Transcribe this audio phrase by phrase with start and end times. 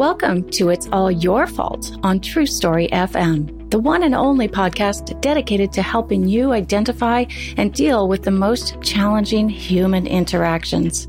[0.00, 5.20] Welcome to It's All Your Fault on True Story FM, the one and only podcast
[5.20, 7.26] dedicated to helping you identify
[7.58, 11.06] and deal with the most challenging human interactions,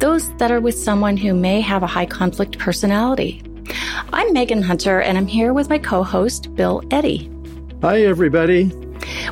[0.00, 3.40] those that are with someone who may have a high conflict personality.
[4.12, 7.30] I'm Megan Hunter, and I'm here with my co host, Bill Eddy.
[7.82, 8.72] Hi, everybody.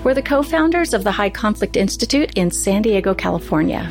[0.05, 3.91] We're the co founders of the High Conflict Institute in San Diego, California.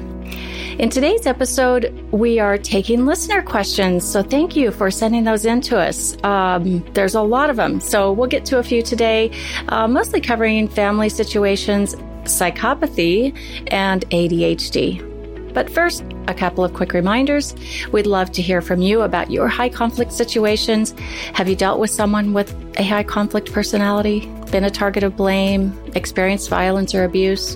[0.82, 4.04] In today's episode, we are taking listener questions.
[4.04, 6.18] So thank you for sending those in to us.
[6.24, 7.80] Um, there's a lot of them.
[7.80, 9.30] So we'll get to a few today,
[9.68, 13.38] uh, mostly covering family situations, psychopathy,
[13.72, 15.54] and ADHD.
[15.54, 17.54] But first, a couple of quick reminders.
[17.92, 20.96] We'd love to hear from you about your high conflict situations.
[21.36, 25.80] Have you dealt with someone with a high conflict personality, been a target of blame,
[25.94, 27.56] experienced violence or abuse?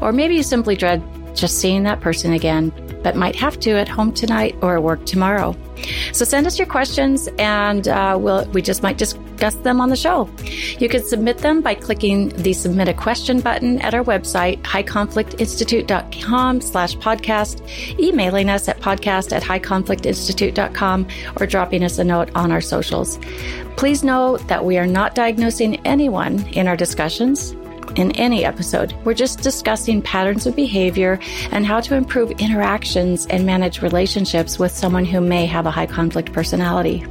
[0.00, 1.02] Or maybe you simply dread
[1.34, 5.56] just seeing that person again, but might have to at home tonight or work tomorrow.
[6.12, 9.96] So send us your questions and uh, we'll, we just might discuss them on the
[9.96, 10.28] show.
[10.78, 16.60] You can submit them by clicking the submit a question button at our website, highconflictinstitute.com
[16.60, 21.08] slash podcast, emailing us at podcast at highconflictinstitute.com
[21.40, 23.18] or dropping us a note on our socials.
[23.76, 27.56] Please know that we are not diagnosing anyone in our discussions
[27.96, 28.94] in any episode.
[29.04, 31.18] We're just discussing patterns of behavior
[31.50, 35.86] and how to improve interactions and manage relationships with someone who may have a high
[35.86, 37.06] conflict personality.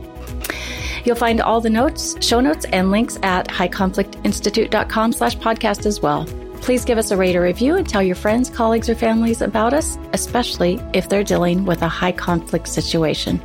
[1.03, 6.25] You'll find all the notes, show notes, and links at highconflictinstitute.com slash podcast as well.
[6.61, 9.73] Please give us a rate or review and tell your friends, colleagues, or families about
[9.73, 13.41] us, especially if they're dealing with a high conflict situation.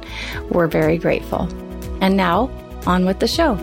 [0.50, 1.48] We're very grateful.
[2.02, 2.50] And now,
[2.86, 3.56] on with the show.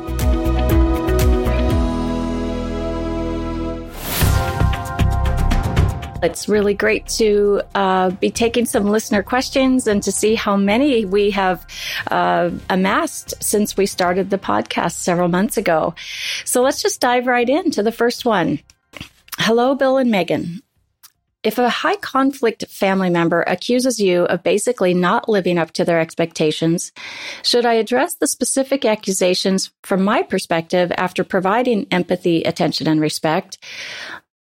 [6.23, 11.03] It's really great to uh, be taking some listener questions and to see how many
[11.03, 11.67] we have
[12.09, 15.95] uh, amassed since we started the podcast several months ago.
[16.45, 18.59] So let's just dive right into the first one.
[19.38, 20.62] Hello, Bill and Megan.
[21.44, 26.00] If a high conflict family member accuses you of basically not living up to their
[26.00, 26.94] expectations,
[27.41, 33.57] should I address the specific accusations from my perspective after providing empathy, attention, and respect?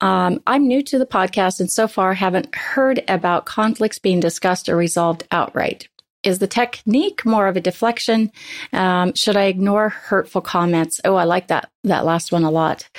[0.03, 4.67] Um, I'm new to the podcast and so far haven't heard about conflicts being discussed
[4.67, 5.87] or resolved outright.
[6.23, 8.29] Is the technique more of a deflection?
[8.73, 10.99] Um, should I ignore hurtful comments?
[11.05, 12.89] Oh, I like that that last one a lot.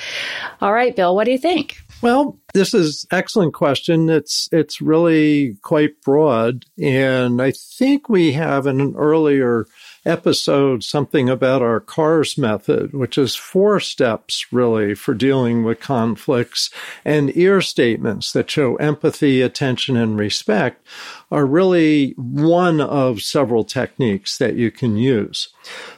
[0.62, 1.76] All right, Bill, what do you think?
[2.00, 4.08] Well, this is excellent question.
[4.08, 9.66] It's it's really quite broad, and I think we have in an earlier
[10.06, 16.70] episode something about our CARS method, which is four steps really for dealing with conflicts.
[17.04, 20.86] And ear statements that show empathy, attention, and respect
[21.30, 25.48] are really one of several techniques that you can use.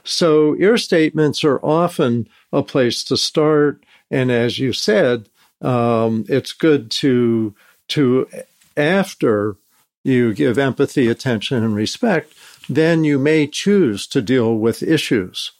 [0.04, 3.82] So ear statements are often a place to start.
[4.10, 5.28] And as you said,
[5.60, 7.54] um, it's good to,
[7.88, 8.28] to
[8.76, 9.56] after
[10.04, 12.32] you give empathy, attention, and respect,
[12.68, 15.53] then you may choose to deal with issues.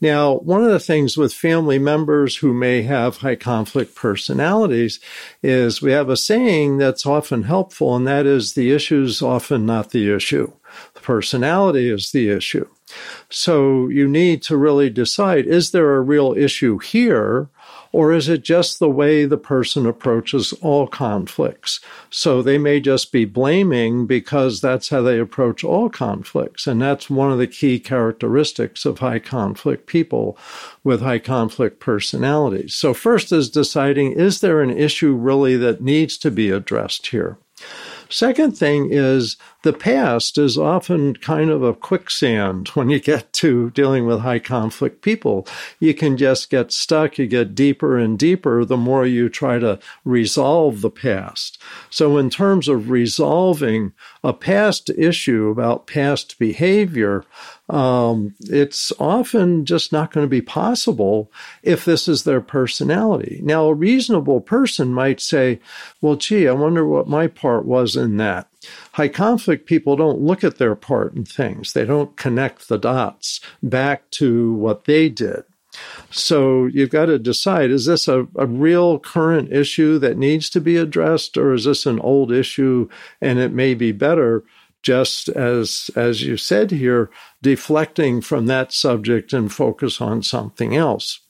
[0.00, 4.98] Now, one of the things with family members who may have high conflict personalities
[5.42, 9.66] is we have a saying that's often helpful, and that is the issue is often
[9.66, 10.52] not the issue.
[10.94, 12.66] The personality is the issue.
[13.28, 17.48] So you need to really decide is there a real issue here?
[17.92, 21.80] Or is it just the way the person approaches all conflicts?
[22.08, 26.66] So they may just be blaming because that's how they approach all conflicts.
[26.66, 30.38] And that's one of the key characteristics of high conflict people
[30.84, 32.74] with high conflict personalities.
[32.74, 37.38] So first is deciding, is there an issue really that needs to be addressed here?
[38.10, 43.70] Second thing is the past is often kind of a quicksand when you get to
[43.70, 45.46] dealing with high conflict people.
[45.78, 47.18] You can just get stuck.
[47.18, 51.62] You get deeper and deeper the more you try to resolve the past.
[51.88, 53.92] So, in terms of resolving
[54.24, 57.24] a past issue about past behavior,
[57.70, 61.30] um, it's often just not going to be possible
[61.62, 63.40] if this is their personality.
[63.42, 65.60] Now, a reasonable person might say,
[66.00, 68.48] well, gee, I wonder what my part was in that.
[68.92, 73.40] High conflict people don't look at their part in things, they don't connect the dots
[73.62, 75.44] back to what they did.
[76.10, 80.60] So you've got to decide is this a, a real current issue that needs to
[80.60, 82.88] be addressed, or is this an old issue
[83.20, 84.42] and it may be better
[84.82, 87.10] just as as you said here,
[87.42, 91.20] deflecting from that subject and focus on something else.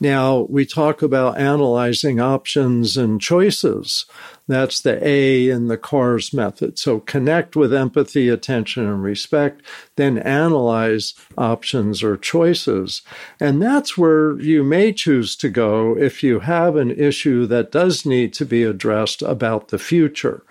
[0.00, 4.06] Now, we talk about analyzing options and choices.
[4.46, 6.78] That's the A in the CARS method.
[6.78, 9.62] So connect with empathy, attention, and respect,
[9.96, 13.02] then analyze options or choices.
[13.40, 18.04] And that's where you may choose to go if you have an issue that does
[18.04, 20.42] need to be addressed about the future.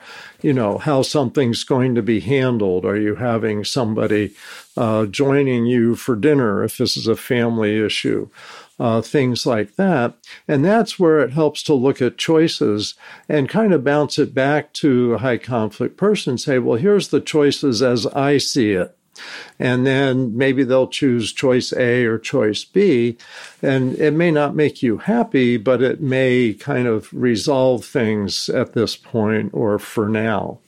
[0.43, 2.85] You know, how something's going to be handled.
[2.85, 4.35] Are you having somebody
[4.77, 8.29] uh, joining you for dinner if this is a family issue?
[8.79, 10.15] uh, things like that.
[10.47, 12.95] And that's where it helps to look at choices
[13.29, 17.21] and kind of bounce it back to a high conflict person say, well, here's the
[17.21, 18.97] choices as I see it.
[19.59, 23.17] And then maybe they'll choose choice A or choice B.
[23.61, 28.73] And it may not make you happy, but it may kind of resolve things at
[28.73, 30.59] this point or for now.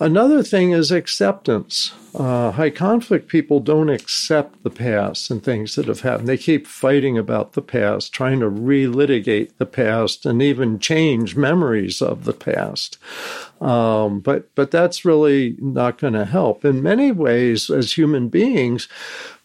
[0.00, 1.92] Another thing is acceptance.
[2.14, 6.28] Uh, high conflict people don't accept the past and things that have happened.
[6.28, 12.00] They keep fighting about the past, trying to relitigate the past and even change memories
[12.00, 12.96] of the past.
[13.60, 16.64] Um, but but that's really not going to help.
[16.64, 18.88] In many ways, as human beings,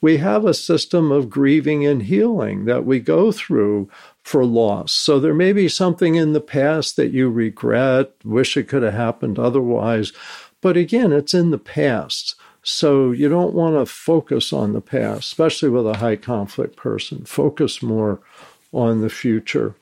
[0.02, 3.90] we have a system of grieving and healing that we go through
[4.24, 4.94] for loss.
[4.94, 8.94] So there may be something in the past that you regret, wish it could have
[8.94, 10.14] happened otherwise.
[10.64, 12.36] But again, it's in the past.
[12.64, 17.26] So you don't want to focus on the past, especially with a high conflict person.
[17.26, 18.22] Focus more
[18.72, 19.76] on the future.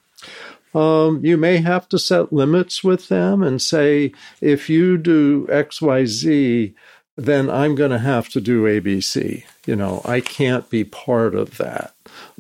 [0.73, 4.11] Um, you may have to set limits with them and say,
[4.41, 6.73] if you do XYZ,
[7.15, 9.43] then I'm going to have to do ABC.
[9.67, 11.93] You know, I can't be part of that.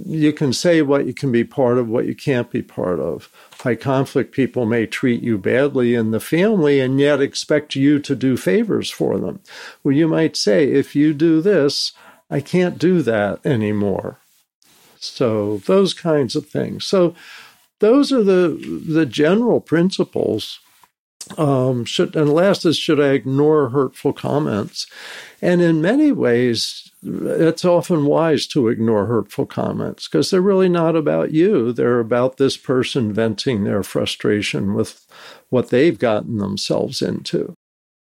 [0.03, 3.29] You can say what you can be part of, what you can't be part of
[3.61, 8.15] high conflict people may treat you badly in the family and yet expect you to
[8.15, 9.39] do favors for them.
[9.83, 11.93] Well, you might say, if you do this,
[12.29, 14.17] I can't do that anymore.
[14.99, 16.85] So, those kinds of things.
[16.85, 17.15] So,
[17.79, 20.59] those are the, the general principles.
[21.37, 24.87] Um, should, and last is, should I ignore hurtful comments?
[25.41, 30.95] And in many ways, it's often wise to ignore hurtful comments because they're really not
[30.95, 31.73] about you.
[31.73, 35.07] They're about this person venting their frustration with
[35.49, 37.55] what they've gotten themselves into.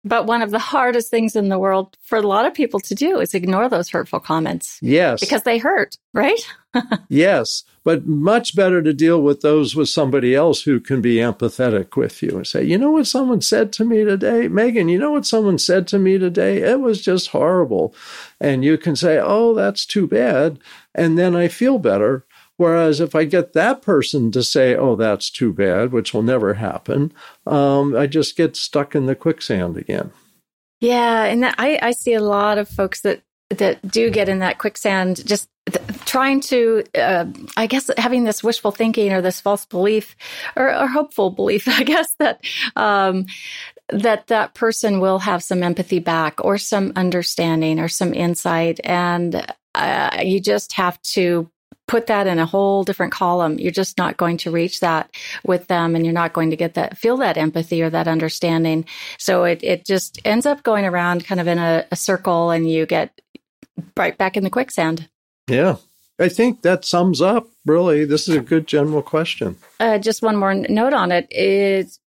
[0.07, 2.95] But one of the hardest things in the world for a lot of people to
[2.95, 4.79] do is ignore those hurtful comments.
[4.81, 5.19] Yes.
[5.19, 6.39] Because they hurt, right?
[7.09, 7.65] yes.
[7.83, 12.23] But much better to deal with those with somebody else who can be empathetic with
[12.23, 14.47] you and say, you know what someone said to me today?
[14.47, 16.59] Megan, you know what someone said to me today?
[16.59, 17.93] It was just horrible.
[18.41, 20.61] And you can say, oh, that's too bad.
[20.95, 22.25] And then I feel better.
[22.59, 26.55] Whereas if I get that person to say, oh, that's too bad, which will never
[26.55, 27.13] happen,
[27.47, 30.11] um, I just get stuck in the quicksand again.
[30.81, 31.25] Yeah.
[31.25, 34.59] And that, I, I see a lot of folks that, that do get in that
[34.59, 39.67] quicksand just th- trying to, uh, I guess, having this wishful thinking or this false
[39.67, 40.17] belief
[40.57, 42.43] or, or hopeful belief, I guess, that,
[42.75, 43.27] um,
[43.91, 48.81] that that person will have some empathy back or some understanding or some insight.
[48.83, 51.51] And uh, you just have to
[51.87, 53.59] put that in a whole different column.
[53.59, 55.15] You're just not going to reach that
[55.45, 58.85] with them and you're not going to get that, feel that empathy or that understanding.
[59.19, 62.69] So it, it just ends up going around kind of in a, a circle and
[62.69, 63.21] you get
[63.97, 65.09] right back in the quicksand.
[65.49, 65.77] Yeah.
[66.19, 68.05] I think that sums up really.
[68.05, 69.57] This is a good general question.
[69.79, 72.01] Uh, just one more note on it is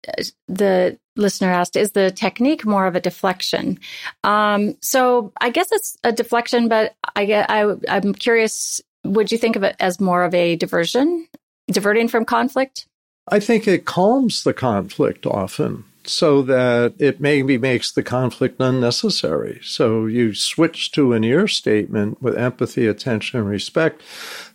[0.48, 3.80] the listener asked, is the technique more of a deflection?
[4.24, 9.38] Um, so I guess it's a deflection, but I get, I, I'm curious would you
[9.38, 11.28] think of it as more of a diversion,
[11.68, 12.86] diverting from conflict?
[13.28, 15.84] I think it calms the conflict often.
[16.10, 19.60] so that it maybe makes the conflict unnecessary.
[19.63, 24.01] So you switch to an ear statement with empathy, attention, and respect.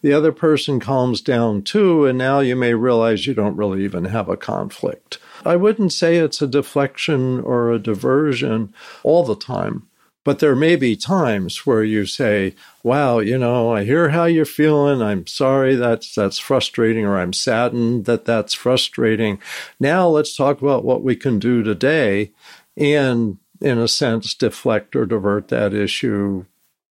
[0.02, 4.06] The other person calms down too, and now you may realize you don't really even
[4.06, 5.18] have a conflict.
[5.44, 9.86] I wouldn't say it's a deflection or a diversion all the time.
[10.24, 14.46] But there may be times where you say, wow, you know, I hear how you're
[14.46, 15.02] feeling.
[15.02, 19.38] I'm sorry that's that's frustrating or I'm saddened that that's frustrating.
[19.78, 22.32] Now let's talk about what we can do today
[22.76, 26.44] and in a sense deflect or divert that issue,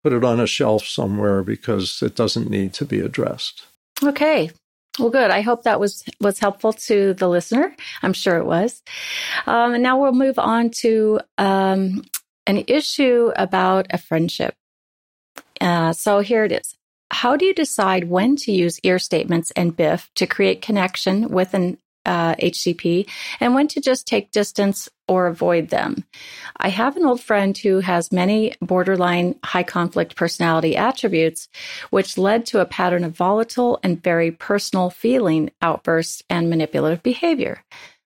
[0.04, 3.66] put it on a shelf somewhere because it doesn't need to be addressed.
[4.04, 4.52] Okay.
[5.00, 5.32] Well, good.
[5.32, 7.76] I hope that was was helpful to the listener.
[8.04, 8.84] I'm sure it was.
[9.48, 12.04] Um, and now we'll move on to um,
[12.46, 14.56] an issue about a friendship.
[15.60, 16.76] Uh, so here it is.
[17.12, 21.54] How do you decide when to use ear statements and BIF to create connection with
[21.54, 23.08] an uh, HCP
[23.40, 26.06] and when to just take distance or avoid them?
[26.58, 31.50] I have an old friend who has many borderline high conflict personality attributes,
[31.92, 37.64] which led to a pattern of volatile and very personal feeling outbursts and manipulative behavior.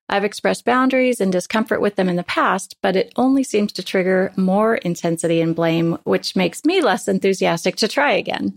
[0.10, 3.84] I've expressed boundaries and discomfort with them in the past, but it only seems to
[3.84, 8.54] trigger more intensity and blame, which makes me less enthusiastic to try again.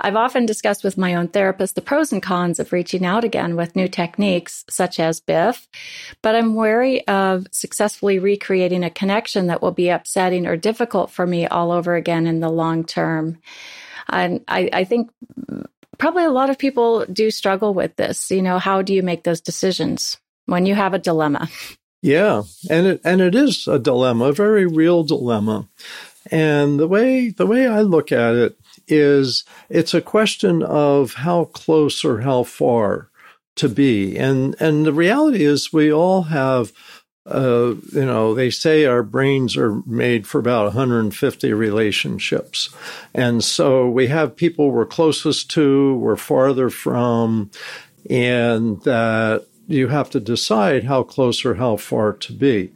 [0.00, 3.56] I've often discussed with my own therapist the pros and cons of reaching out again
[3.56, 5.68] with new techniques such as BIF,
[6.22, 11.26] but I'm wary of successfully recreating a connection that will be upsetting or difficult for
[11.26, 13.38] me all over again in the long term.
[14.08, 15.10] And I, I think
[15.98, 18.30] probably a lot of people do struggle with this.
[18.30, 20.16] You know, how do you make those decisions?
[20.48, 21.48] When you have a dilemma.
[22.00, 25.68] Yeah, and it and it is a dilemma, a very real dilemma.
[26.30, 31.46] And the way the way I look at it is it's a question of how
[31.46, 33.10] close or how far
[33.56, 34.16] to be.
[34.16, 36.72] And and the reality is we all have
[37.26, 42.70] uh, you know, they say our brains are made for about 150 relationships.
[43.12, 47.50] And so we have people we're closest to, we're farther from,
[48.08, 52.72] and that you have to decide how close or how far to be.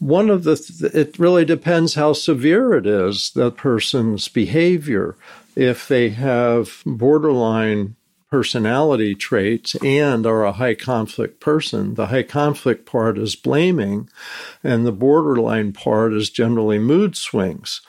[0.00, 5.16] One of the, th- it really depends how severe it is, that person's behavior.
[5.54, 7.94] If they have borderline
[8.32, 11.96] personality traits and are a high conflict person.
[11.96, 14.08] The high conflict part is blaming,
[14.64, 17.82] and the borderline part is generally mood swings.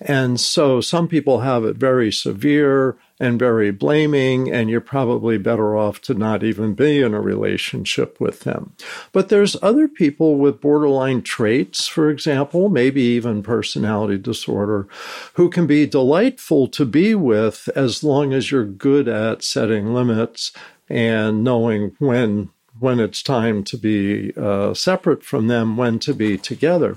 [0.00, 5.76] And so some people have it very severe and very blaming, and you're probably better
[5.76, 8.72] off to not even be in a relationship with them.
[9.12, 14.88] But there's other people with borderline traits, for example, maybe even personality disorder,
[15.34, 20.52] who can be delightful to be with as long as you're good at setting limits
[20.88, 22.48] and knowing when
[22.78, 26.96] when it's time to be uh, separate from them, when to be together.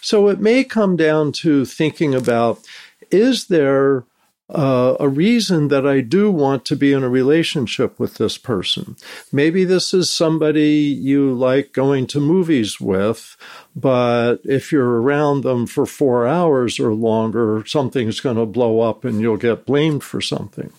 [0.00, 2.60] So it may come down to thinking about
[3.10, 4.04] is there
[4.48, 8.96] uh, a reason that I do want to be in a relationship with this person.
[9.32, 13.36] Maybe this is somebody you like going to movies with,
[13.74, 19.04] but if you're around them for four hours or longer, something's going to blow up
[19.04, 20.72] and you'll get blamed for something.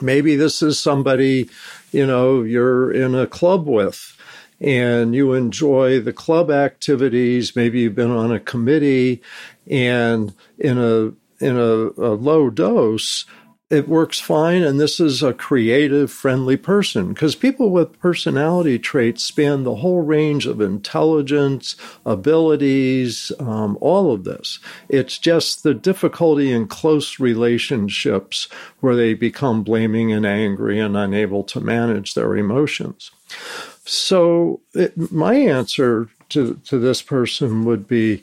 [0.00, 1.50] Maybe this is somebody,
[1.92, 4.16] you know, you're in a club with
[4.58, 7.54] and you enjoy the club activities.
[7.54, 9.22] Maybe you've been on a committee
[9.66, 13.24] and in a in a, a low dose,
[13.68, 14.62] it works fine.
[14.62, 20.02] And this is a creative, friendly person because people with personality traits span the whole
[20.02, 24.60] range of intelligence, abilities, um, all of this.
[24.88, 28.48] It's just the difficulty in close relationships
[28.80, 33.10] where they become blaming and angry and unable to manage their emotions.
[33.84, 38.22] So, it, my answer to, to this person would be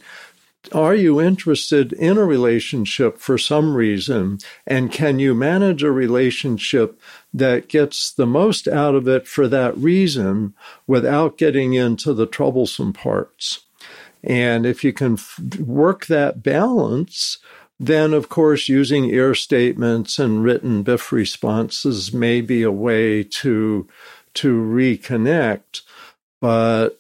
[0.71, 4.39] are you interested in a relationship for some reason?
[4.65, 6.99] And can you manage a relationship
[7.33, 10.53] that gets the most out of it for that reason
[10.87, 13.61] without getting into the troublesome parts?
[14.23, 17.39] And if you can f- work that balance,
[17.79, 23.87] then of course using ear statements and written BIF responses may be a way to
[24.35, 25.81] to reconnect
[26.43, 26.99] but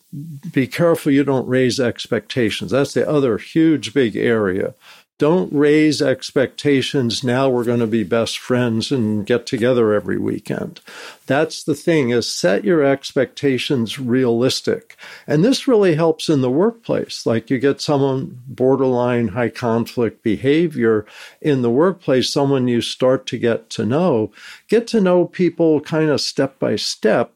[0.53, 2.71] be careful you don't raise expectations.
[2.71, 4.73] That's the other huge big area.
[5.17, 7.25] Don't raise expectations.
[7.25, 10.79] Now we're going to be best friends and get together every weekend.
[11.27, 14.95] That's the thing is set your expectations realistic.
[15.27, 17.25] And this really helps in the workplace.
[17.25, 21.05] Like you get someone borderline high conflict behavior
[21.41, 24.31] in the workplace, someone you start to get to know,
[24.69, 27.33] get to know people kind of step by step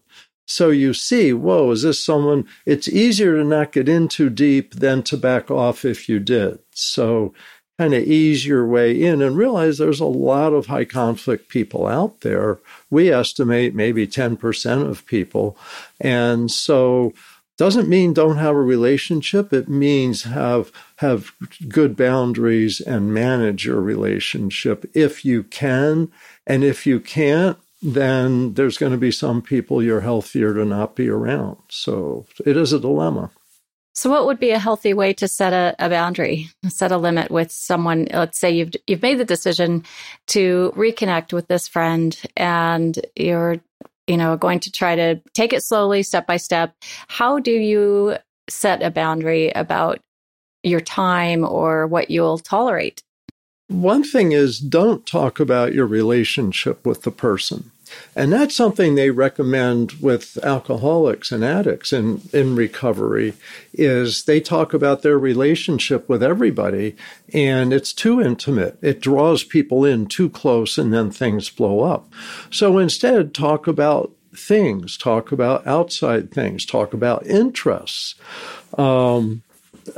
[0.48, 2.48] So you see, whoa, is this someone?
[2.66, 6.60] It's easier to not get in too deep than to back off if you did.
[6.72, 7.34] So
[7.78, 11.86] kind of ease your way in and realize there's a lot of high conflict people
[11.86, 12.60] out there.
[12.90, 15.58] We estimate maybe 10% of people.
[16.00, 17.14] And so
[17.58, 19.52] doesn't mean don't have a relationship.
[19.52, 21.32] It means have have
[21.68, 26.12] good boundaries and manage your relationship if you can.
[26.46, 30.96] And if you can't, then there's going to be some people you're healthier to not
[30.96, 31.58] be around.
[31.70, 33.32] So it is a dilemma.
[33.94, 37.32] So, what would be a healthy way to set a, a, boundary, set a limit
[37.32, 38.08] with someone?
[38.14, 39.86] Let's say you've you've made the decision
[40.28, 43.58] to reconnect with this friend, and you're,
[44.06, 46.76] you know, going to try to take it slowly, step by step.
[47.08, 48.18] How do you
[48.48, 50.00] set a boundary about
[50.62, 53.02] your time or what you'll tolerate?
[53.68, 57.72] One thing is don't talk about your relationship with the person.
[58.16, 63.34] And that's something they recommend with alcoholics and addicts in, in recovery
[63.74, 66.96] is they talk about their relationship with everybody
[67.34, 68.78] and it's too intimate.
[68.82, 72.12] It draws people in too close and then things blow up.
[72.50, 78.16] So instead talk about things, talk about outside things, talk about interests.
[78.78, 79.44] Um,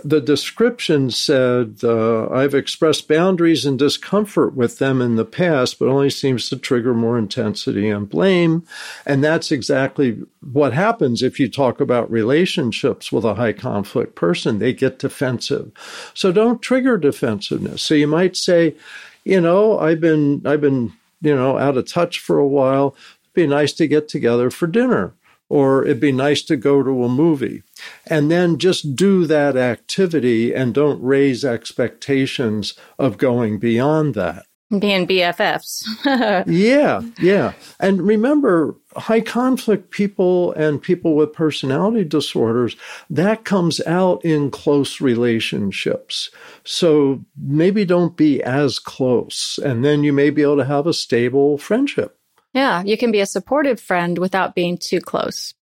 [0.04, 5.88] the description said, uh, I've expressed boundaries and discomfort with them in the past, but
[5.88, 8.66] only seems to trigger more intensity and blame.
[9.06, 10.20] And that's exactly
[10.52, 14.60] what happens if you talk about relationships with a high conflict person.
[14.60, 15.72] They get defensive.
[16.14, 17.82] So don't trigger defensiveness.
[17.82, 18.76] So you might say,
[19.24, 22.96] you know, I've been, I've been, you know, out of touch for a while.
[23.24, 25.14] It'd be nice to get together for dinner
[25.50, 27.64] or it'd be nice to go to a movie.
[28.06, 34.46] And then just do that activity and don't raise expectations of going beyond that.
[34.78, 35.84] Being BFFs.
[36.46, 37.54] yeah, yeah.
[37.80, 42.76] And remember, high conflict people and people with personality disorders,
[43.10, 46.30] that comes out in close relationships.
[46.64, 49.58] So maybe don't be as close.
[49.64, 52.19] And then you may be able to have a stable friendship.
[52.60, 55.54] Yeah, you can be a supportive friend without being too close.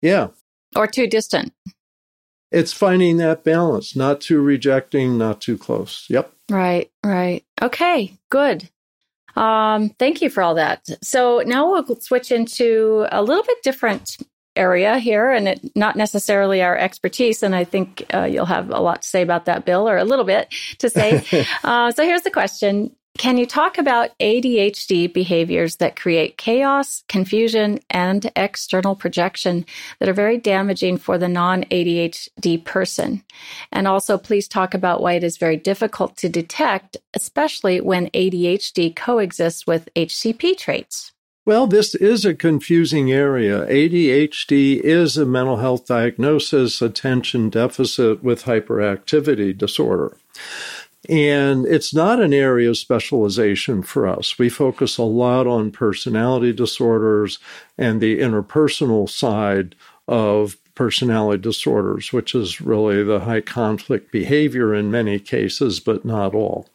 [0.00, 0.28] Yeah.
[0.76, 1.52] Or too distant.
[2.52, 6.06] It's finding that balance, not too rejecting, not too close.
[6.08, 6.32] Yep.
[6.48, 7.44] Right, right.
[7.60, 8.68] Okay, good.
[9.34, 10.88] Um, thank you for all that.
[11.02, 14.16] So now we'll switch into a little bit different
[14.54, 17.42] area here, and it not necessarily our expertise.
[17.42, 20.04] And I think uh, you'll have a lot to say about that, Bill, or a
[20.04, 21.24] little bit to say.
[21.64, 27.80] uh, so here's the question: can you talk about ADHD behaviors that create chaos, confusion,
[27.90, 29.66] and external projection
[29.98, 33.22] that are very damaging for the non ADHD person?
[33.72, 38.94] And also, please talk about why it is very difficult to detect, especially when ADHD
[38.94, 41.12] coexists with HCP traits.
[41.46, 43.66] Well, this is a confusing area.
[43.66, 50.16] ADHD is a mental health diagnosis, attention deficit with hyperactivity disorder.
[51.10, 54.38] And it's not an area of specialization for us.
[54.38, 57.40] We focus a lot on personality disorders
[57.76, 59.74] and the interpersonal side
[60.06, 66.32] of personality disorders, which is really the high conflict behavior in many cases, but not
[66.32, 66.68] all.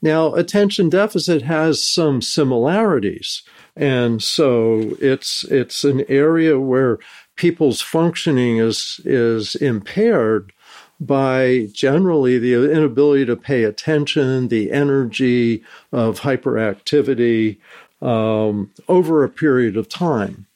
[0.00, 3.42] Now, attention deficit has some similarities.
[3.74, 7.00] And so it's it's an area where
[7.34, 10.52] people's functioning is is impaired
[10.98, 17.58] by generally the inability to pay attention, the energy of hyperactivity
[18.00, 20.46] um, over a period of time.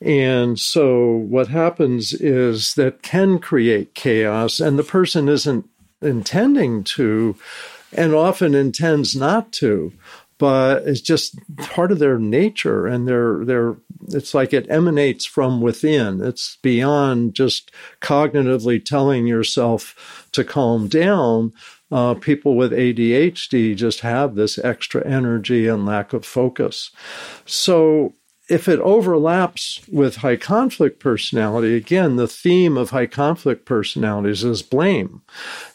[0.00, 5.68] And so what happens is that can create chaos, and the person isn't
[6.02, 7.36] intending to,
[7.92, 9.92] and often intends not to
[10.38, 13.76] but it's just part of their nature and their their
[14.08, 16.20] it's like it emanates from within.
[16.20, 17.70] It's beyond just
[18.00, 21.52] cognitively telling yourself to calm down.
[21.90, 26.90] Uh, people with ADHD just have this extra energy and lack of focus.
[27.46, 28.14] So
[28.48, 34.62] if it overlaps with high conflict personality, again, the theme of high conflict personalities is
[34.62, 35.22] blame.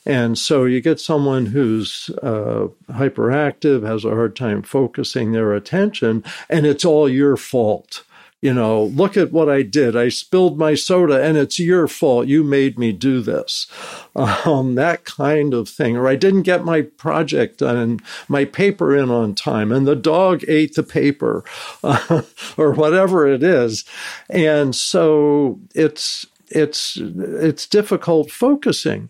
[0.05, 6.23] And so you get someone who's uh, hyperactive, has a hard time focusing their attention,
[6.49, 8.03] and it's all your fault
[8.41, 9.95] you know, look at what I did.
[9.95, 12.27] I spilled my soda and it's your fault.
[12.27, 13.67] You made me do this.
[14.15, 15.97] Um, that kind of thing.
[15.97, 20.43] Or I didn't get my project and my paper in on time and the dog
[20.47, 21.43] ate the paper
[21.83, 22.21] uh,
[22.57, 23.83] or whatever it is.
[24.29, 29.09] And so it's, it's, it's difficult focusing.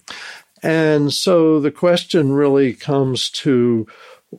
[0.63, 3.87] And so the question really comes to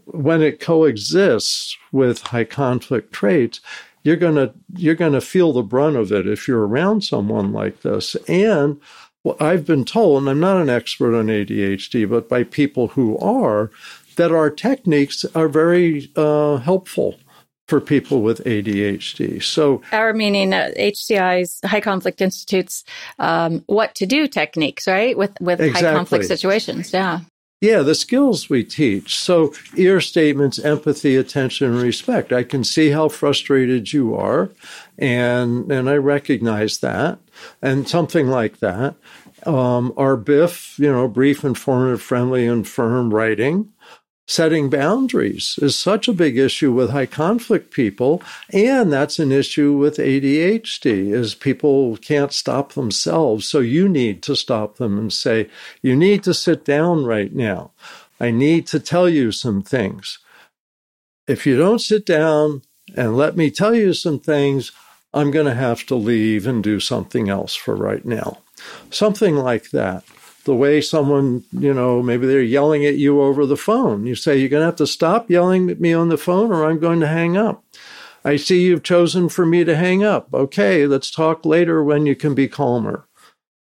[0.04, 3.60] when it coexists with high conflict traits,
[4.02, 7.52] you're going to you're going to feel the brunt of it if you're around someone
[7.52, 8.80] like this and
[9.22, 13.18] well, I've been told, and I'm not an expert on ADHD, but by people who
[13.18, 13.70] are,
[14.16, 17.18] that our techniques are very uh, helpful
[17.68, 19.42] for people with ADHD.
[19.42, 22.82] So, our meaning uh, HCI's High Conflict Institute's
[23.18, 25.16] um, what to do techniques, right?
[25.16, 25.88] With with exactly.
[25.88, 26.92] high conflict situations.
[26.92, 27.20] Yeah.
[27.60, 29.18] Yeah, the skills we teach.
[29.18, 32.32] So, ear statements, empathy, attention, and respect.
[32.32, 34.50] I can see how frustrated you are,
[34.98, 37.18] and and I recognize that,
[37.60, 38.94] and something like that.
[39.46, 43.70] Um, our BIF, you know, brief, informative, friendly, and firm writing
[44.30, 49.72] setting boundaries is such a big issue with high conflict people and that's an issue
[49.72, 53.48] with ADHD is people can't stop themselves.
[53.48, 55.50] So you need to stop them and say
[55.82, 57.72] you need to sit down right now.
[58.20, 60.20] I need to tell you some things.
[61.26, 62.62] If you don't sit down
[62.96, 64.70] and let me tell you some things
[65.12, 68.38] i'm going to have to leave and do something else for right now.
[68.90, 70.04] Something like that
[70.50, 74.04] the way someone, you know, maybe they're yelling at you over the phone.
[74.04, 76.68] You say, You're going to have to stop yelling at me on the phone or
[76.68, 77.62] I'm going to hang up.
[78.24, 80.34] I see you've chosen for me to hang up.
[80.34, 83.06] Okay, let's talk later when you can be calmer.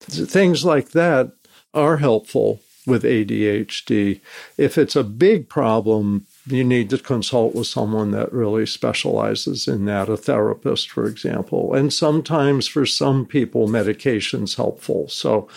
[0.00, 1.30] Things like that
[1.72, 4.20] are helpful with ADHD.
[4.58, 9.84] If it's a big problem, you need to consult with someone that really specializes in
[9.84, 11.74] that, a therapist, for example.
[11.74, 15.08] And sometimes for some people, medication's helpful.
[15.08, 15.48] So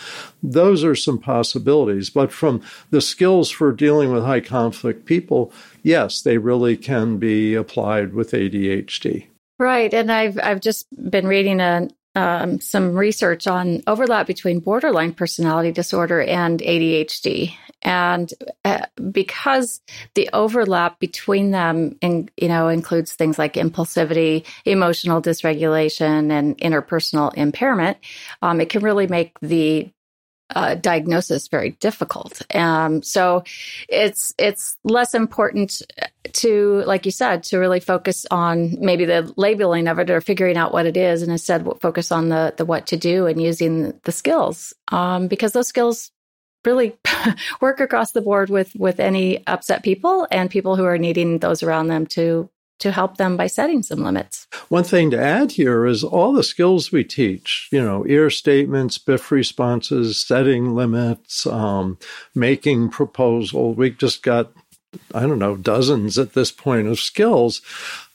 [0.42, 2.10] those are some possibilities.
[2.10, 7.54] But from the skills for dealing with high conflict people, yes, they really can be
[7.54, 9.26] applied with ADHD.
[9.58, 9.94] Right.
[9.94, 15.72] And I've I've just been reading a um, some research on overlap between borderline personality
[15.72, 17.54] disorder and ADHD.
[17.84, 18.32] And
[18.64, 19.80] uh, because
[20.14, 27.34] the overlap between them, in, you know, includes things like impulsivity, emotional dysregulation, and interpersonal
[27.34, 27.98] impairment,
[28.42, 29.92] um, it can really make the
[30.54, 32.42] uh, diagnosis very difficult.
[32.54, 33.44] Um, so
[33.88, 35.82] it's it's less important
[36.32, 40.56] to, like you said, to really focus on maybe the labeling of it or figuring
[40.56, 43.98] out what it is, and instead focus on the the what to do and using
[44.04, 46.10] the skills um, because those skills
[46.64, 46.96] really
[47.60, 51.62] work across the board with with any upset people and people who are needing those
[51.62, 52.48] around them to
[52.80, 54.46] to help them by setting some limits.
[54.68, 58.98] One thing to add here is all the skills we teach, you know, ear statements,
[58.98, 61.98] BIF responses, setting limits, um,
[62.34, 63.74] making proposal.
[63.74, 64.52] We just got,
[65.14, 67.62] I don't know, dozens at this point of skills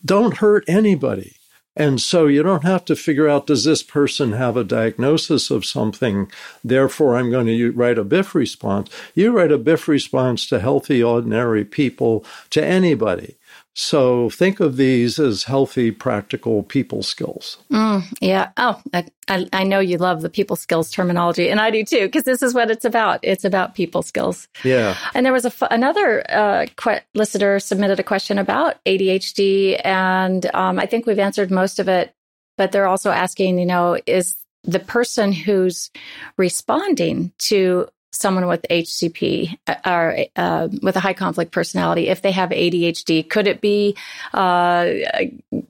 [0.04, 1.36] don't hurt anybody.
[1.76, 5.66] And so you don't have to figure out does this person have a diagnosis of
[5.66, 6.30] something?
[6.64, 8.90] Therefore, I'm going to write a BIF response.
[9.16, 13.38] You write a BIF response to healthy, ordinary people, to anybody.
[13.76, 17.58] So think of these as healthy, practical people skills.
[17.72, 18.50] Mm, yeah.
[18.58, 22.24] Oh, I, I, know you love the people skills terminology, and I do too, because
[22.24, 23.20] this is what it's about.
[23.24, 24.48] It's about people skills.
[24.64, 24.98] Yeah.
[25.14, 30.80] And there was a, another uh, que- listener submitted a question about ADHD, and um,
[30.80, 32.14] I think we've answered most of it.
[32.58, 35.90] But they're also asking, you know, is the person who's
[36.38, 37.88] responding to
[38.20, 43.28] someone with HCP uh, or uh, with a high conflict personality, if they have ADHD,
[43.30, 43.96] could it be,
[44.34, 44.86] uh,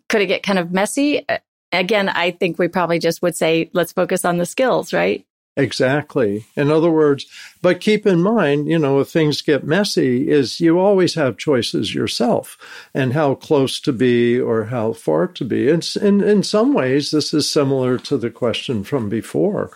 [0.09, 1.25] could it get kind of messy?
[1.71, 5.25] Again, I think we probably just would say, let's focus on the skills, right?
[5.59, 6.45] Exactly.
[6.55, 7.25] In other words,
[7.61, 11.93] but keep in mind, you know, if things get messy, is you always have choices
[11.93, 12.57] yourself
[12.93, 15.69] and how close to be or how far to be.
[15.69, 19.71] And in, in some ways, this is similar to the question from before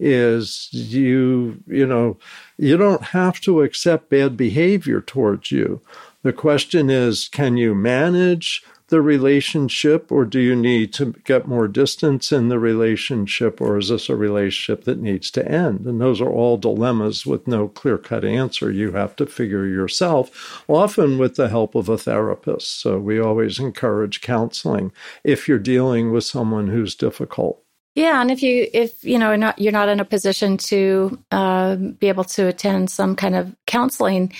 [0.00, 2.16] is you you know
[2.56, 5.80] you don't have to accept bad behavior towards you.
[6.22, 11.68] The question is can you manage the relationship or do you need to get more
[11.68, 15.86] distance in the relationship or is this a relationship that needs to end?
[15.86, 18.70] And those are all dilemmas with no clear cut answer.
[18.70, 22.80] You have to figure yourself often with the help of a therapist.
[22.80, 27.62] So we always encourage counseling if you're dealing with someone who's difficult
[27.94, 31.76] yeah, and if you if you know not you're not in a position to uh,
[31.76, 34.32] be able to attend some kind of counseling,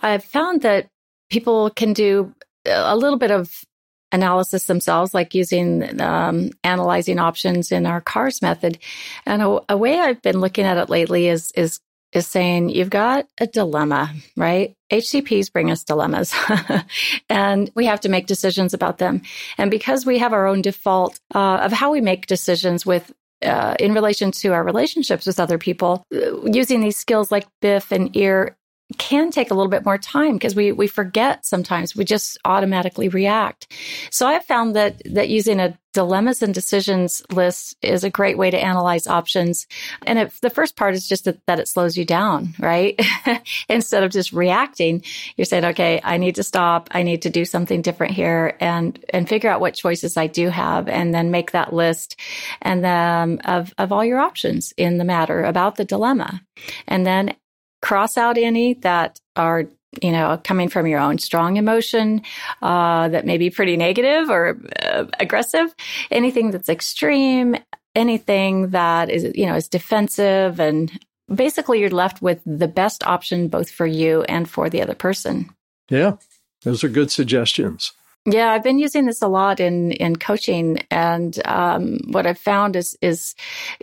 [0.00, 0.88] I've found that
[1.30, 2.34] people can do
[2.66, 3.64] a little bit of
[4.12, 8.78] analysis themselves, like using um, analyzing options in our CARS method.
[9.24, 11.80] And a, a way I've been looking at it lately is is
[12.12, 14.74] is saying you've got a dilemma, right?
[14.92, 16.34] HCPs bring us dilemmas
[17.28, 19.22] and we have to make decisions about them.
[19.58, 23.74] And because we have our own default uh, of how we make decisions with uh,
[23.78, 28.16] in relation to our relationships with other people, uh, using these skills like BIF and
[28.16, 28.56] EAR
[28.98, 33.08] can take a little bit more time because we, we forget sometimes we just automatically
[33.08, 33.72] react.
[34.10, 38.50] So I've found that, that using a dilemmas and decisions list is a great way
[38.50, 39.66] to analyze options.
[40.06, 43.00] And if the first part is just that, that it slows you down, right?
[43.68, 45.02] Instead of just reacting,
[45.36, 46.90] you're saying, okay, I need to stop.
[46.92, 50.50] I need to do something different here and, and figure out what choices I do
[50.50, 52.20] have and then make that list
[52.60, 56.42] and then of, of all your options in the matter about the dilemma.
[56.86, 57.34] And then
[57.82, 59.64] cross out any that are
[60.02, 62.22] you know coming from your own strong emotion
[62.62, 65.74] uh, that may be pretty negative or uh, aggressive
[66.10, 67.56] anything that's extreme
[67.94, 70.98] anything that is you know is defensive and
[71.34, 75.50] basically you're left with the best option both for you and for the other person.
[75.90, 76.16] Yeah.
[76.62, 77.92] Those are good suggestions
[78.26, 82.74] yeah, I've been using this a lot in in coaching, and um, what I've found
[82.74, 83.34] is is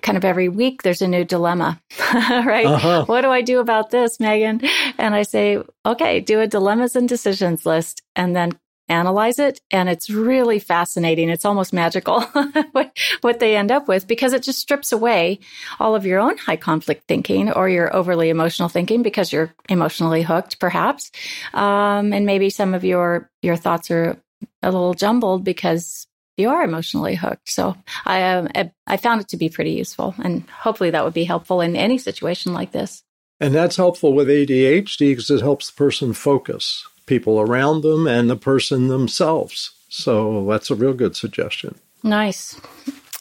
[0.02, 1.82] kind of every week there's a new dilemma,
[2.14, 2.66] right?
[2.66, 3.06] Uh-huh.
[3.06, 4.62] What do I do about this, Megan?
[4.98, 8.52] And I say, okay, do a dilemmas and decisions list, and then
[8.90, 9.62] analyze it.
[9.72, 11.30] And it's really fascinating.
[11.30, 12.22] It's almost magical
[12.72, 15.40] what, what they end up with because it just strips away
[15.80, 20.22] all of your own high conflict thinking or your overly emotional thinking because you're emotionally
[20.22, 21.12] hooked, perhaps,
[21.54, 24.18] um, and maybe some of your your thoughts are
[24.62, 27.50] a little jumbled because you are emotionally hooked.
[27.50, 27.76] So
[28.06, 28.50] I, um,
[28.88, 31.98] I found it to be pretty useful, and hopefully that would be helpful in any
[31.98, 33.04] situation like this.
[33.40, 38.30] And that's helpful with ADHD because it helps the person focus, people around them, and
[38.30, 39.72] the person themselves.
[39.90, 41.76] So that's a real good suggestion.
[42.04, 42.60] Nice.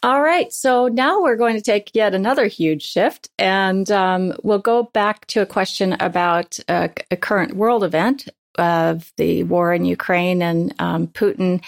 [0.02, 0.52] All right.
[0.52, 5.26] So now we're going to take yet another huge shift and um, we'll go back
[5.26, 10.74] to a question about a, a current world event of the war in Ukraine and
[10.78, 11.62] um, Putin.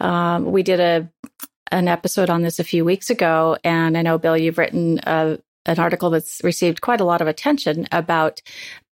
[0.00, 1.08] Um, we did a
[1.72, 5.10] an episode on this a few weeks ago, and I know Bill, you've written a,
[5.10, 5.36] uh,
[5.68, 8.40] an article that's received quite a lot of attention about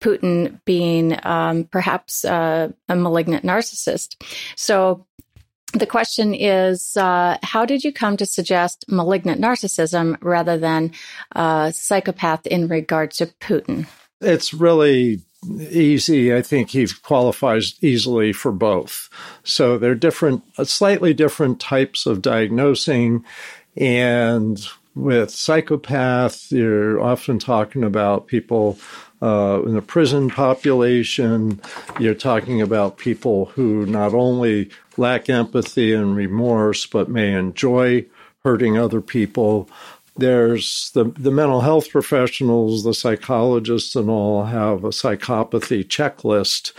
[0.01, 4.21] Putin being um, perhaps uh, a malignant narcissist.
[4.55, 5.05] So.
[5.75, 10.91] The question is, uh, how did you come to suggest malignant narcissism rather than
[11.35, 13.87] uh, psychopath in regard to Putin?
[14.21, 15.23] It's really
[15.69, 16.33] easy.
[16.33, 19.09] I think he qualifies easily for both.
[19.43, 23.23] So they're different, slightly different types of diagnosing.
[23.75, 28.77] And with psychopath, you're often talking about people
[29.21, 31.61] uh, in the prison population.
[31.99, 38.05] You're talking about people who not only lack empathy and remorse, but may enjoy
[38.43, 39.69] hurting other people
[40.15, 46.71] there's the, the mental health professionals, the psychologists, and all have a psychopathy checklist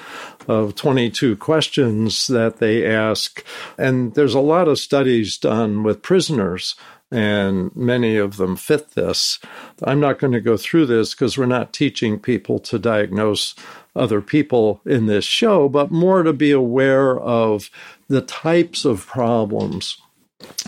[0.47, 3.45] of 22 questions that they ask.
[3.77, 6.77] And there's a lot of studies done with prisoners,
[7.11, 9.41] and many of them fit this.
[9.83, 13.55] I'm not going to go through this because we're not teaching people to diagnose
[13.97, 17.71] other people in this show, but more to be aware of
[18.09, 19.99] the types of problems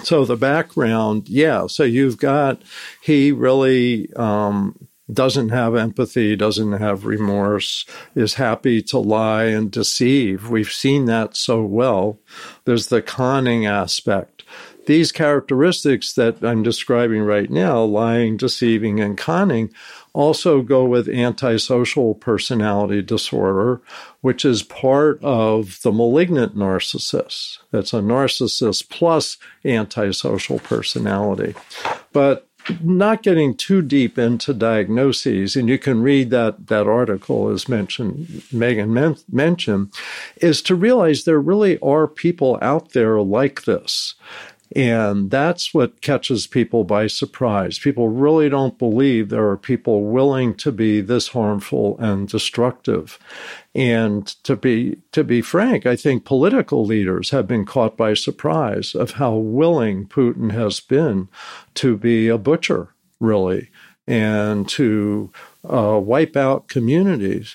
[0.02, 1.66] so the background, yeah.
[1.66, 2.62] So you've got
[3.00, 7.84] he really um, doesn't have empathy, doesn't have remorse,
[8.14, 10.48] is happy to lie and deceive.
[10.48, 12.18] We've seen that so well.
[12.64, 14.42] There's the conning aspect.
[14.86, 19.70] These characteristics that I'm describing right now, lying, deceiving, and conning,
[20.12, 23.82] also go with antisocial personality disorder,
[24.22, 27.58] which is part of the malignant narcissist.
[27.70, 31.54] That's a narcissist plus antisocial personality.
[32.12, 32.46] But
[32.82, 38.42] not getting too deep into diagnoses, and you can read that that article as mentioned,
[38.52, 39.92] Megan men- mentioned,
[40.36, 44.14] is to realize there really are people out there like this.
[44.74, 47.78] And that's what catches people by surprise.
[47.78, 53.18] People really don't believe there are people willing to be this harmful and destructive.
[53.74, 58.94] And to be to be frank, I think political leaders have been caught by surprise
[58.94, 61.28] of how willing Putin has been
[61.74, 63.70] to be a butcher, really,
[64.06, 65.30] and to
[65.68, 67.54] uh, wipe out communities.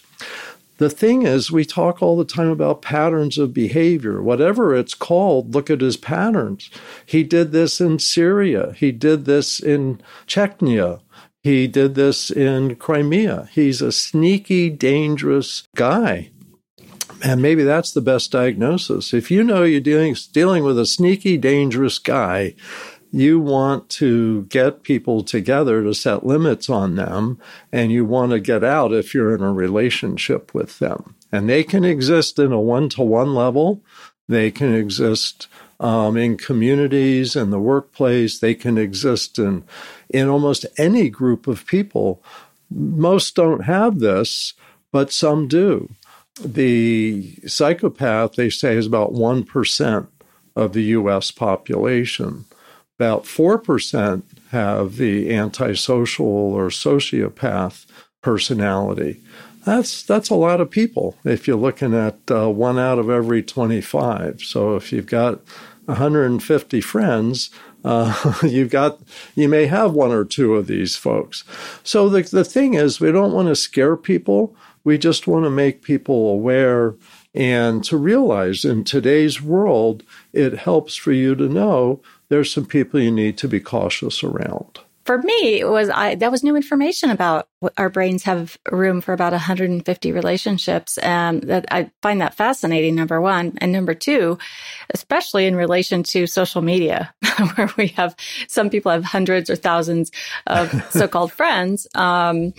[0.82, 4.20] The thing is, we talk all the time about patterns of behavior.
[4.20, 6.72] Whatever it's called, look at his patterns.
[7.06, 8.74] He did this in Syria.
[8.76, 11.02] He did this in Chechnya.
[11.44, 13.48] He did this in Crimea.
[13.52, 16.32] He's a sneaky, dangerous guy.
[17.24, 19.13] And maybe that's the best diagnosis.
[19.13, 22.56] If you know you're dealing, dealing with a sneaky, dangerous guy,
[23.12, 27.39] you want to get people together to set limits on them,
[27.71, 31.15] and you want to get out if you're in a relationship with them.
[31.32, 33.82] And they can exist in a one to one level,
[34.28, 35.47] they can exist
[35.82, 39.65] um, in communities and the workplace, they can exist in,
[40.10, 42.24] in almost any group of people.
[42.69, 44.54] Most don't have this,
[44.91, 45.89] but some do.
[46.39, 50.08] The psychopath, they say, is about 1%
[50.56, 52.45] of the US population.
[53.02, 57.88] About 4% have the antisocial or sociopath
[58.22, 59.20] personality.
[59.66, 63.42] That's that's a lot of people if you're looking at uh, one out of every
[63.42, 64.42] 25.
[64.42, 65.40] So if you've got
[65.86, 67.50] 150 friends,
[67.84, 69.00] uh, you've got
[69.34, 71.44] you may have one or two of these folks.
[71.84, 74.56] So the the thing is, we don't want to scare people.
[74.84, 76.94] We just want to make people aware
[77.34, 83.00] and to realize in today's world, it helps for you to know there's some people
[83.00, 84.80] you need to be cautious around.
[85.06, 89.13] For me it was I, that was new information about our brains have room for
[89.13, 94.38] about 150 relationships and that i find that fascinating number one and number two
[94.91, 97.13] especially in relation to social media
[97.56, 98.15] where we have
[98.47, 100.12] some people have hundreds or thousands
[100.47, 102.54] of so-called friends um,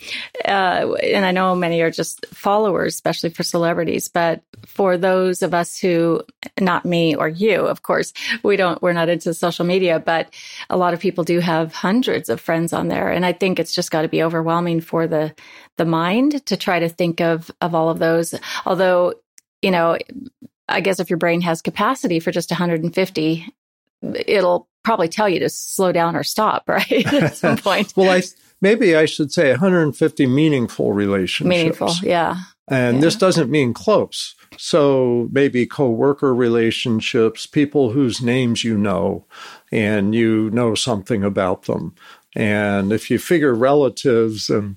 [0.44, 5.54] uh, and i know many are just followers especially for celebrities but for those of
[5.54, 6.22] us who
[6.60, 8.12] not me or you of course
[8.42, 10.32] we don't we're not into social media but
[10.70, 13.10] a lot of people do have hundreds of friends on there.
[13.10, 15.34] And I think it's just got to be overwhelming for the
[15.78, 18.34] the mind to try to think of of all of those.
[18.66, 19.14] Although,
[19.62, 19.96] you know,
[20.68, 23.46] I guess if your brain has capacity for just 150,
[24.26, 27.06] it'll probably tell you to slow down or stop, right?
[27.10, 27.94] At some point.
[27.96, 28.22] well, I
[28.60, 31.48] maybe I should say 150 meaningful relationships.
[31.48, 32.36] Meaningful, yeah.
[32.68, 33.00] And yeah.
[33.00, 34.34] this doesn't mean close.
[34.58, 39.24] So maybe coworker relationships, people whose names you know
[39.72, 41.94] and you know something about them.
[42.34, 44.76] And if you figure relatives and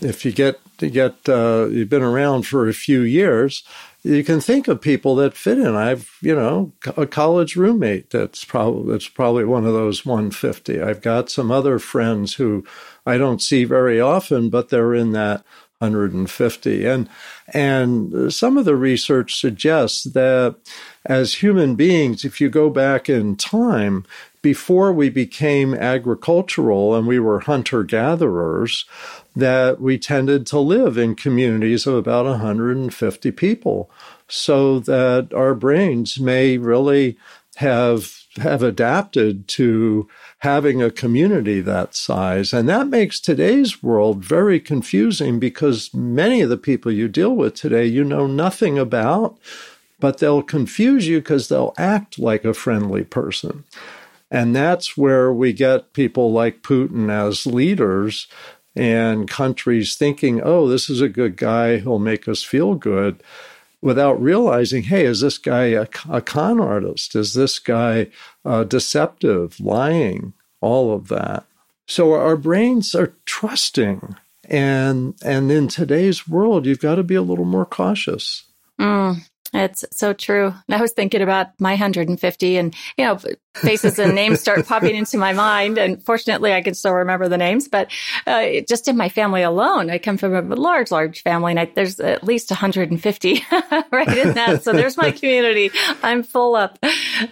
[0.00, 3.62] if you get to get uh, you've been around for a few years,
[4.02, 5.74] you can think of people that fit in.
[5.74, 10.82] I've you know a college roommate that's probably that's probably one of those 150.
[10.82, 12.64] I've got some other friends who
[13.06, 15.44] I don't see very often, but they're in that
[15.78, 16.86] 150.
[16.86, 17.08] And
[17.48, 20.56] and some of the research suggests that
[21.04, 24.04] as human beings, if you go back in time,
[24.46, 28.84] before we became agricultural and we were hunter gatherers,
[29.34, 33.90] that we tended to live in communities of about 150 people,
[34.28, 37.18] so that our brains may really
[37.56, 42.52] have have adapted to having a community that size.
[42.52, 47.56] And that makes today's world very confusing because many of the people you deal with
[47.56, 49.38] today you know nothing about,
[49.98, 53.64] but they'll confuse you because they'll act like a friendly person.
[54.36, 58.26] And that's where we get people like Putin as leaders
[58.74, 63.22] and countries thinking, oh, this is a good guy, he'll make us feel good
[63.80, 67.16] without realizing, hey, is this guy a, a con artist?
[67.16, 68.08] Is this guy
[68.44, 71.46] uh, deceptive, lying, all of that?
[71.86, 74.16] So our brains are trusting.
[74.50, 78.42] And, and in today's world, you've got to be a little more cautious.
[78.78, 79.16] Mm,
[79.54, 80.52] it's so true.
[80.68, 83.18] I was thinking about my 150 and, you know,
[83.56, 85.78] faces and names start popping into my mind.
[85.78, 87.90] And fortunately, I can still remember the names, but
[88.26, 91.64] uh, just in my family alone, I come from a large, large family and I,
[91.74, 93.44] there's at least 150
[93.90, 94.62] right in that.
[94.62, 95.70] So there's my community.
[96.02, 96.78] I'm full up.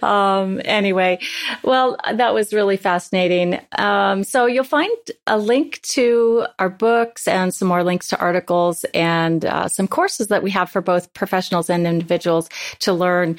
[0.01, 1.19] Um, anyway,
[1.63, 3.59] well, that was really fascinating.
[3.77, 8.85] Um, so you'll find a link to our books and some more links to articles
[8.93, 13.37] and uh, some courses that we have for both professionals and individuals to learn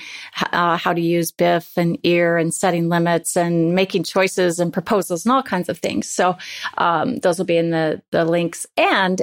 [0.52, 4.72] uh, how to use BIF and EAR and setting setting limits and making choices and
[4.72, 6.08] proposals and all kinds of things.
[6.08, 6.36] So
[6.78, 8.66] um, those will be in the the links.
[8.76, 9.22] And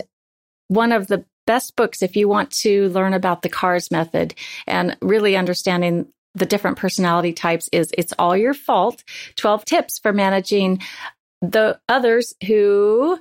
[0.68, 4.34] one of the best books if you want to learn about the CARS method
[4.66, 9.04] and really understanding the different personality types is it's all your fault
[9.36, 10.82] 12 tips for managing
[11.42, 13.20] the others who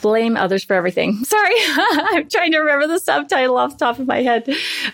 [0.00, 1.14] blame others for everything.
[1.24, 4.48] Sorry, I'm trying to remember the subtitle off the top of my head.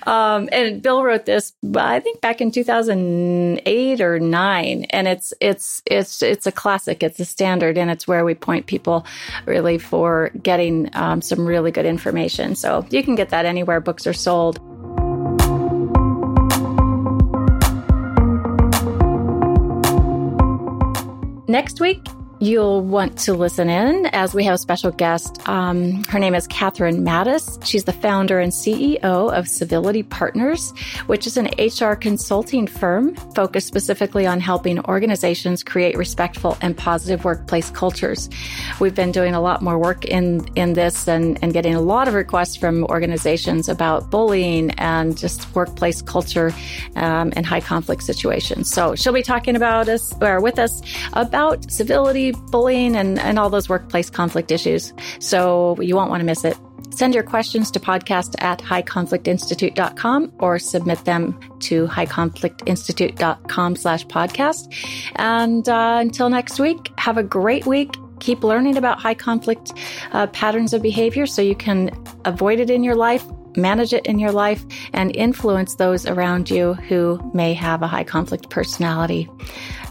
[0.05, 5.83] Um, and Bill wrote this, I think back in 2008 or nine, and it's it's
[5.87, 7.03] it's it's a classic.
[7.03, 9.07] It's a standard, and it's where we point people
[9.47, 12.55] really for getting um, some really good information.
[12.55, 14.61] So you can get that anywhere books are sold.
[21.47, 22.03] Next week,
[22.44, 25.48] You'll want to listen in as we have a special guest.
[25.48, 27.59] Um, her name is Catherine Mattice.
[27.64, 30.70] She's the founder and CEO of Civility Partners,
[31.07, 37.24] which is an HR consulting firm focused specifically on helping organizations create respectful and positive
[37.24, 38.28] workplace cultures.
[38.78, 42.09] We've been doing a lot more work in, in this and, and getting a lot
[42.09, 46.53] of requests from organizations about bullying and just workplace culture
[46.97, 48.70] um, and high conflict situations.
[48.70, 50.82] So she'll be talking about us or with us
[51.14, 54.93] about civility bullying and, and all those workplace conflict issues.
[55.18, 56.57] So you won't want to miss it.
[56.95, 64.72] Send your questions to podcast at highconflictinstitute.com or submit them to highconflictinstitute.com slash podcast.
[65.16, 67.95] And uh, until next week, have a great week.
[68.20, 69.72] Keep learning about high conflict
[70.12, 71.91] uh, patterns of behavior so you can
[72.24, 73.24] avoid it in your life,
[73.57, 78.05] manage it in your life, and influence those around you who may have a high
[78.05, 79.28] conflict personality.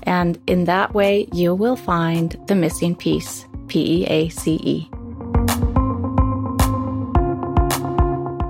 [0.04, 4.89] And in that way, you will find the missing piece P E A C E.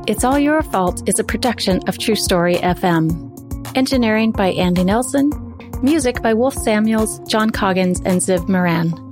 [0.06, 3.32] It's All Your Fault is a production of True Story FM.
[3.78, 5.32] Engineering by Andy Nelson.
[5.82, 9.03] Music by Wolf Samuels, John Coggins, and Ziv Moran.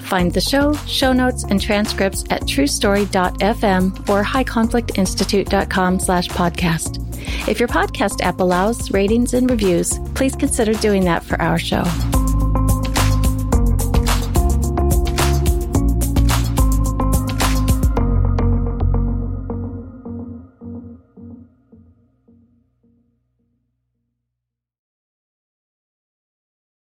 [0.00, 7.02] Find the show, show notes, and transcripts at truestory.fm or highconflictinstitute.com slash podcast.
[7.48, 11.84] If your podcast app allows ratings and reviews, please consider doing that for our show.